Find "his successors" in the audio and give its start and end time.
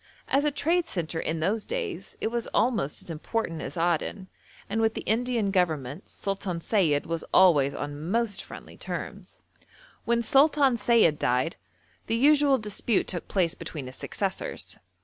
13.85-14.79